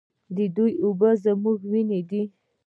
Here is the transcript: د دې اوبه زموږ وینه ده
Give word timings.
د 0.35 0.37
دې 0.55 0.67
اوبه 0.83 1.09
زموږ 1.23 1.59
وینه 1.71 1.99
ده 2.09 2.21